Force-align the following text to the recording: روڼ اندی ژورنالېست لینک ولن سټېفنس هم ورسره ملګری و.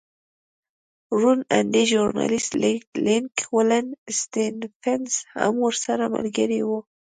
روڼ 1.19 1.37
اندی 1.57 1.83
ژورنالېست 1.89 2.51
لینک 3.05 3.35
ولن 3.55 3.87
سټېفنس 4.17 5.11
هم 5.41 5.53
ورسره 5.65 6.05
ملګری 6.15 6.61
و. 6.67 6.69